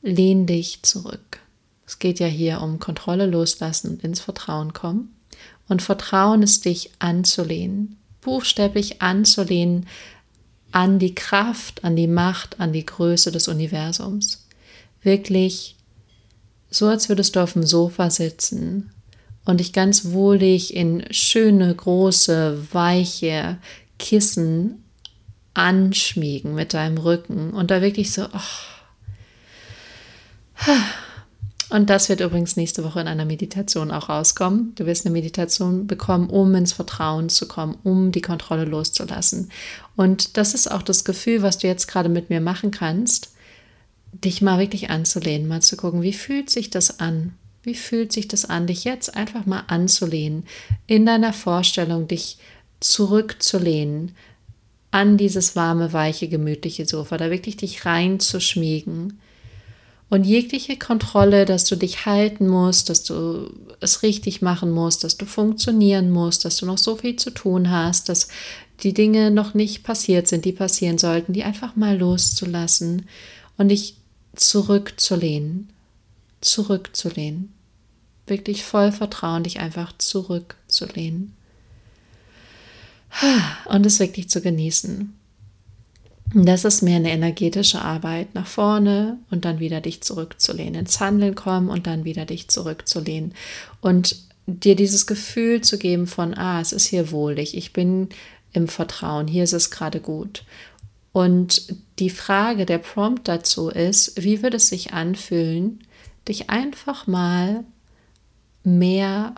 lehn 0.03 0.45
dich 0.45 0.83
zurück. 0.83 1.41
Es 1.87 1.99
geht 1.99 2.21
ja 2.21 2.27
hier 2.27 2.61
um 2.61 2.79
Kontrolle 2.79 3.25
loslassen 3.25 3.93
und 3.93 4.05
ins 4.05 4.21
Vertrauen 4.21 4.75
kommen. 4.75 5.17
Und 5.67 5.81
Vertrauen 5.81 6.43
ist 6.43 6.67
dich 6.67 6.91
anzulehnen, 6.99 7.97
buchstäblich 8.21 9.01
anzulehnen 9.01 9.87
an 10.71 10.99
die 10.99 11.15
Kraft, 11.15 11.83
an 11.83 11.97
die 11.97 12.09
Macht, 12.09 12.61
an 12.61 12.75
die 12.75 12.85
Größe 12.85 13.33
des 13.33 13.49
Universums. 13.49 14.47
Wirklich 15.03 15.77
so, 16.69 16.89
als 16.89 17.09
würdest 17.09 17.37
du 17.37 17.41
auf 17.41 17.55
dem 17.55 17.65
Sofa 17.65 18.11
sitzen 18.11 18.91
und 19.47 19.61
dich 19.61 19.73
ganz 19.73 20.11
wohlig 20.11 20.77
in 20.77 21.07
schöne, 21.11 21.75
große, 21.75 22.67
weiche 22.71 23.57
Kissen 23.99 24.84
anschmiegen 25.55 26.55
mit 26.55 26.75
deinem 26.75 26.99
Rücken 26.99 27.51
und 27.51 27.71
da 27.71 27.81
wirklich 27.81 28.13
so, 28.13 28.25
oh, 28.25 28.41
und 31.71 31.91
das 31.91 32.09
wird 32.09 32.21
übrigens 32.21 32.57
nächste 32.57 32.85
Woche 32.85 33.01
in 33.01 33.09
einer 33.09 33.25
Meditation 33.25 33.91
auch 33.91 34.09
rauskommen. 34.09 34.75
Du 34.77 34.87
wirst 34.87 35.07
eine 35.07 35.13
Meditation 35.13 35.87
bekommen, 35.87 36.29
um 36.29 36.55
ins 36.55 36.73
Vertrauen 36.73 37.29
zu 37.29 37.49
kommen, 37.49 37.77
um 37.83 38.13
die 38.13 38.21
Kontrolle 38.21 38.65
loszulassen. 38.65 39.51
Und 39.97 40.37
das 40.37 40.55
ist 40.55 40.71
auch 40.71 40.83
das 40.83 41.05
Gefühl, 41.05 41.43
was 41.43 41.59
du 41.59 41.67
jetzt 41.67 41.89
gerade 41.89 42.09
mit 42.09 42.31
mir 42.31 42.41
machen 42.41 42.71
kannst, 42.71 43.33
dich 44.13 44.43
mal 44.43 44.59
wirklich 44.59 44.91
anzulehnen, 44.91 45.49
mal 45.49 45.63
zu 45.63 45.77
gucken, 45.77 46.03
wie 46.03 46.13
fühlt 46.13 46.51
sich 46.51 46.71
das 46.71 47.01
an? 47.01 47.35
Wie 47.63 47.75
fühlt 47.75 48.13
sich 48.13 48.29
das 48.29 48.45
an, 48.45 48.67
dich 48.67 48.85
jetzt 48.85 49.17
einfach 49.17 49.47
mal 49.47 49.65
anzulehnen, 49.67 50.45
in 50.87 51.07
deiner 51.07 51.33
Vorstellung 51.33 52.07
dich 52.07 52.39
zurückzulehnen 52.79 54.13
an 54.95 55.17
dieses 55.17 55.57
warme, 55.57 55.93
weiche, 55.93 56.29
gemütliche 56.29 56.87
Sofa, 56.87 57.17
da 57.17 57.29
wirklich 57.29 57.57
dich 57.57 57.85
reinzuschmiegen 57.85 59.19
und 60.09 60.23
jegliche 60.23 60.79
Kontrolle, 60.79 61.47
dass 61.47 61.65
du 61.65 61.75
dich 61.75 62.07
halten 62.07 62.47
musst, 62.47 62.91
dass 62.91 63.03
du 63.03 63.51
es 63.81 64.05
richtig 64.05 64.41
machen 64.41 64.71
musst, 64.71 65.03
dass 65.03 65.17
du 65.17 65.27
funktionieren 65.27 66.13
musst, 66.13 66.45
dass 66.45 66.59
du 66.59 66.67
noch 66.67 66.79
so 66.79 66.95
viel 66.95 67.17
zu 67.17 67.33
tun 67.33 67.73
hast, 67.73 68.09
dass 68.09 68.29
die 68.85 68.95
Dinge 68.95 69.33
noch 69.33 69.53
nicht 69.53 69.83
passiert 69.83 70.29
sind, 70.29 70.45
die 70.45 70.53
passieren 70.53 70.99
sollten, 70.99 71.33
die 71.33 71.43
einfach 71.43 71.75
mal 71.75 71.99
loszulassen 71.99 73.09
und 73.57 73.71
dich 73.71 73.97
zurückzulehnen, 74.37 75.71
zurückzulehnen. 76.41 77.53
Wirklich 78.29 78.63
voll 78.63 78.93
Vertrauen, 78.93 79.43
dich 79.43 79.59
einfach 79.59 79.93
zurückzulehnen. 79.99 81.35
Und 83.67 83.87
es 83.87 84.01
wirklich 84.01 84.29
zu 84.29 84.41
genießen. 84.41 85.13
Das 86.35 86.65
ist 86.65 86.83
mehr 86.83 86.97
eine 86.97 87.13
energetische 87.13 87.81
Arbeit 87.81 88.35
nach 88.35 88.47
vorne 88.47 89.19
und 89.31 89.45
dann 89.45 89.61
wieder 89.61 89.81
dich 89.81 90.01
zurückzulehnen, 90.01 90.75
ins 90.75 90.99
Handeln 90.99 91.37
kommen 91.37 91.69
und 91.69 91.87
dann 91.87 92.05
wieder 92.05 92.25
dich 92.25 92.49
zurückzulehnen 92.49 93.35
und 93.81 94.17
dir 94.47 94.75
dieses 94.75 95.07
Gefühl 95.07 95.61
zu 95.61 95.79
geben 95.79 96.07
von, 96.07 96.35
ah, 96.35 96.61
es 96.61 96.73
ist 96.73 96.87
hier 96.87 97.13
wohlig, 97.13 97.57
ich 97.57 97.73
bin 97.73 98.09
im 98.53 98.67
Vertrauen, 98.67 99.29
hier 99.29 99.45
ist 99.45 99.53
es 99.53 99.71
gerade 99.71 100.01
gut. 100.01 100.45
Und 101.13 101.73
die 102.01 102.11
Frage, 102.11 102.67
der 102.67 102.79
Prompt 102.79 103.29
dazu 103.29 103.69
ist, 103.69 104.21
wie 104.23 104.43
würde 104.43 104.57
es 104.57 104.69
sich 104.69 104.93
anfühlen, 104.93 105.85
dich 106.27 106.51
einfach 106.51 107.07
mal 107.07 107.65
mehr 108.65 109.35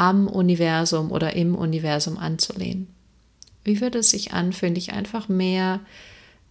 am 0.00 0.28
Universum 0.28 1.12
oder 1.12 1.36
im 1.36 1.54
Universum 1.54 2.16
anzulehnen? 2.16 2.86
Wie 3.64 3.82
würde 3.82 3.98
es 3.98 4.08
sich 4.08 4.32
anfühlen, 4.32 4.74
dich 4.74 4.94
einfach 4.94 5.28
mehr 5.28 5.80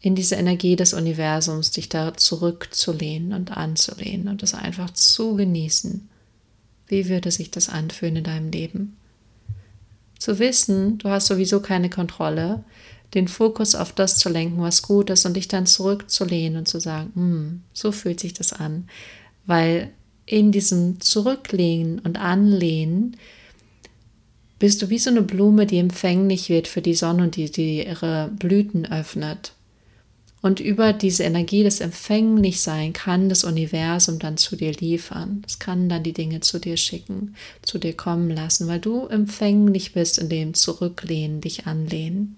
in 0.01 0.13
diese 0.13 0.35
Energie 0.35 0.75
des 0.75 0.93
Universums, 0.93 1.71
dich 1.71 1.89
da 1.89 2.15
zurückzulehnen 2.15 3.33
und 3.33 3.57
anzulehnen 3.57 4.27
und 4.27 4.43
es 4.43 4.53
einfach 4.53 4.91
zu 4.91 5.35
genießen? 5.35 6.07
Wie 6.85 7.09
würde 7.09 7.31
sich 7.31 7.49
das 7.49 7.69
anfühlen 7.69 8.17
in 8.17 8.23
deinem 8.23 8.51
Leben? 8.51 8.97
Zu 10.19 10.37
wissen, 10.37 10.99
du 10.99 11.09
hast 11.09 11.25
sowieso 11.25 11.59
keine 11.59 11.89
Kontrolle, 11.89 12.63
den 13.15 13.27
Fokus 13.27 13.73
auf 13.73 13.93
das 13.93 14.19
zu 14.19 14.29
lenken, 14.29 14.61
was 14.61 14.83
gut 14.83 15.09
ist 15.09 15.25
und 15.25 15.35
dich 15.35 15.47
dann 15.47 15.65
zurückzulehnen 15.65 16.59
und 16.59 16.67
zu 16.67 16.79
sagen, 16.79 17.11
hm, 17.15 17.61
so 17.73 17.91
fühlt 17.91 18.19
sich 18.19 18.35
das 18.35 18.53
an. 18.53 18.87
Weil 19.47 19.89
in 20.27 20.51
diesem 20.51 21.01
Zurücklehnen 21.01 21.97
und 21.97 22.19
Anlehnen 22.19 23.17
bist 24.59 24.81
du 24.81 24.89
wie 24.89 24.99
so 24.99 25.09
eine 25.09 25.21
Blume, 25.21 25.65
die 25.65 25.79
empfänglich 25.79 26.49
wird 26.49 26.67
für 26.67 26.81
die 26.81 26.93
Sonne 26.93 27.23
und 27.23 27.35
die, 27.35 27.49
die 27.49 27.85
ihre 27.85 28.29
Blüten 28.37 28.85
öffnet. 28.85 29.53
Und 30.41 30.61
über 30.61 30.93
diese 30.93 31.23
Energie 31.23 31.63
des 31.63 31.81
Empfänglichsein 31.81 32.93
kann 32.93 33.27
das 33.27 33.43
Universum 33.43 34.19
dann 34.19 34.37
zu 34.37 34.55
dir 34.55 34.71
liefern. 34.71 35.43
Es 35.45 35.59
kann 35.59 35.89
dann 35.89 36.03
die 36.03 36.13
Dinge 36.13 36.39
zu 36.39 36.59
dir 36.59 36.77
schicken, 36.77 37.35
zu 37.61 37.77
dir 37.77 37.93
kommen 37.93 38.29
lassen, 38.29 38.67
weil 38.67 38.79
du 38.79 39.07
empfänglich 39.07 39.93
bist 39.93 40.17
in 40.17 40.29
dem 40.29 40.53
Zurücklehnen, 40.53 41.41
dich 41.41 41.67
anlehnen. 41.67 42.37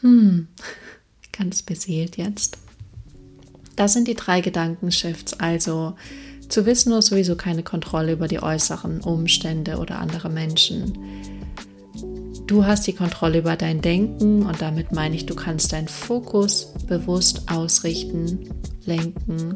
Hm, 0.00 0.48
ganz 1.30 1.62
beseelt 1.62 2.16
jetzt. 2.16 2.56
Das 3.76 3.92
sind 3.92 4.08
die 4.08 4.14
drei 4.14 4.40
Gedankenshifts. 4.40 5.34
Also 5.34 5.94
zu 6.50 6.66
wissen, 6.66 6.92
hast 6.92 7.06
sowieso 7.06 7.36
keine 7.36 7.62
Kontrolle 7.62 8.12
über 8.12 8.28
die 8.28 8.42
äußeren 8.42 9.00
Umstände 9.00 9.78
oder 9.78 9.98
andere 9.98 10.28
Menschen. 10.28 10.98
Du 12.46 12.64
hast 12.64 12.86
die 12.88 12.94
Kontrolle 12.94 13.38
über 13.38 13.54
dein 13.54 13.80
Denken 13.80 14.42
und 14.42 14.60
damit 14.60 14.90
meine 14.90 15.14
ich, 15.14 15.24
du 15.24 15.36
kannst 15.36 15.72
deinen 15.72 15.86
Fokus 15.86 16.74
bewusst 16.88 17.42
ausrichten, 17.48 18.50
lenken 18.84 19.54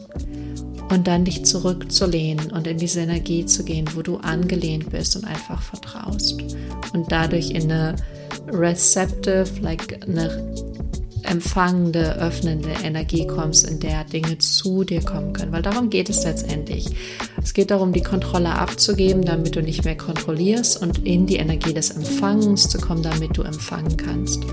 und 0.91 1.07
dann 1.09 1.25
dich 1.25 1.45
zurückzulehnen 1.45 2.53
und 2.53 2.69
in 2.69 2.79
diese 2.79 3.01
Energie 3.01 3.47
zu 3.47 3.65
gehen, 3.65 3.89
wo 3.95 4.03
du 4.03 4.19
angelehnt 4.19 4.91
bist 4.91 5.17
und 5.17 5.25
einfach 5.25 5.61
vertraust 5.61 6.41
und 6.93 7.11
dadurch 7.11 7.51
in 7.51 7.71
eine 7.71 7.97
receptive, 8.53 9.49
like 9.61 10.07
eine 10.07 10.55
empfangende, 11.25 12.17
öffnende 12.17 12.71
Energie 12.83 13.27
kommst, 13.27 13.69
in 13.69 13.81
der 13.81 14.05
Dinge 14.05 14.39
zu 14.39 14.85
dir 14.85 15.03
kommen 15.03 15.33
können. 15.33 15.53
Weil 15.53 15.63
darum 15.63 15.91
geht 15.91 16.11
es 16.11 16.25
letztendlich. 16.25 16.87
Es 17.43 17.55
geht 17.55 17.71
darum, 17.71 17.93
die 17.93 18.03
Kontrolle 18.03 18.55
abzugeben, 18.55 19.25
damit 19.25 19.57
du 19.57 19.63
nicht 19.63 19.85
mehr 19.85 19.97
kontrollierst 19.97 20.81
und 20.81 21.07
in 21.07 21.27
die 21.27 21.37
Energie 21.37 21.75
des 21.75 21.91
Empfangens 21.91 22.69
zu 22.69 22.79
kommen, 22.79 23.03
damit 23.03 23.37
du 23.37 23.43
empfangen 23.43 23.97
kannst. 23.97 24.45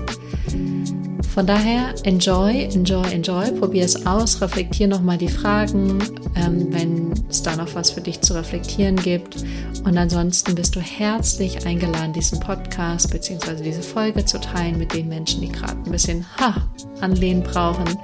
Von 1.34 1.46
daher, 1.46 1.94
enjoy, 2.04 2.64
enjoy, 2.74 3.06
enjoy, 3.10 3.52
probier 3.52 3.86
es 3.86 4.06
aus, 4.06 4.42
reflektier 4.42 4.86
nochmal 4.86 5.16
die 5.16 5.28
Fragen, 5.28 5.98
ähm, 6.34 6.66
wenn 6.70 7.14
es 7.30 7.42
da 7.42 7.56
noch 7.56 7.74
was 7.74 7.90
für 7.90 8.02
dich 8.02 8.20
zu 8.20 8.34
reflektieren 8.34 8.96
gibt. 8.96 9.36
Und 9.84 9.96
ansonsten 9.96 10.54
bist 10.54 10.76
du 10.76 10.80
herzlich 10.80 11.64
eingeladen, 11.64 12.12
diesen 12.12 12.38
Podcast 12.38 13.10
bzw. 13.10 13.62
diese 13.62 13.80
Folge 13.80 14.26
zu 14.26 14.38
teilen 14.38 14.76
mit 14.76 14.92
den 14.92 15.08
Menschen, 15.08 15.40
die 15.40 15.48
gerade 15.48 15.78
ein 15.86 15.90
bisschen 15.90 16.26
ha, 16.38 16.68
Anlehnen 17.00 17.42
brauchen. 17.42 17.98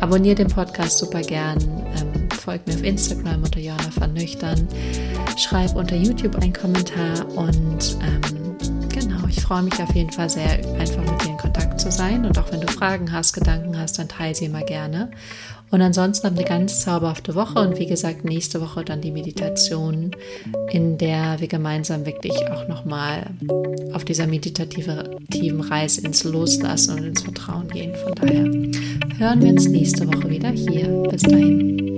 Abonnier 0.00 0.34
den 0.34 0.48
Podcast 0.48 0.98
super 0.98 1.20
gern. 1.20 1.58
Ähm, 1.60 2.30
folg 2.30 2.66
mir 2.66 2.72
auf 2.72 2.82
Instagram 2.82 3.42
unter 3.42 3.60
Jana 3.60 3.90
Vernüchtern. 3.90 4.66
Schreib 5.36 5.76
unter 5.76 5.96
YouTube 5.96 6.36
einen 6.36 6.54
Kommentar 6.54 7.28
und 7.36 7.98
ähm, 8.00 8.49
genau, 8.92 9.26
ich 9.28 9.40
freue 9.40 9.62
mich 9.62 9.80
auf 9.80 9.94
jeden 9.94 10.10
Fall 10.10 10.28
sehr, 10.28 10.50
einfach 10.78 10.98
mit 10.98 11.22
dir 11.22 11.30
in 11.30 11.36
Kontakt 11.36 11.80
zu 11.80 11.90
sein. 11.90 12.24
Und 12.24 12.38
auch 12.38 12.52
wenn 12.52 12.60
du 12.60 12.68
Fragen 12.68 13.10
hast, 13.12 13.32
Gedanken 13.32 13.78
hast, 13.78 13.98
dann 13.98 14.08
teile 14.08 14.34
sie 14.34 14.46
immer 14.46 14.62
gerne. 14.62 15.10
Und 15.70 15.82
ansonsten 15.82 16.26
haben 16.26 16.36
eine 16.36 16.44
ganz 16.44 16.80
zauberhafte 16.80 17.36
Woche 17.36 17.60
und 17.60 17.78
wie 17.78 17.86
gesagt, 17.86 18.24
nächste 18.24 18.60
Woche 18.60 18.84
dann 18.84 19.00
die 19.00 19.12
Meditation, 19.12 20.10
in 20.72 20.98
der 20.98 21.38
wir 21.38 21.46
gemeinsam 21.46 22.04
wirklich 22.06 22.34
auch 22.50 22.66
nochmal 22.66 23.30
auf 23.92 24.04
dieser 24.04 24.26
meditativen 24.26 25.60
Reise 25.60 26.00
ins 26.00 26.24
Loslassen 26.24 26.98
und 26.98 27.04
ins 27.04 27.22
Vertrauen 27.22 27.68
gehen. 27.68 27.94
Von 27.94 28.14
daher 28.16 28.44
hören 29.18 29.42
wir 29.42 29.50
uns 29.50 29.68
nächste 29.68 30.08
Woche 30.08 30.28
wieder 30.28 30.50
hier. 30.50 30.88
Bis 31.08 31.22
dahin. 31.22 31.96